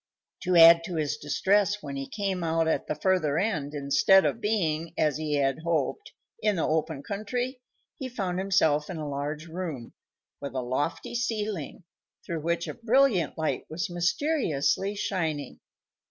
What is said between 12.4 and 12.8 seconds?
which a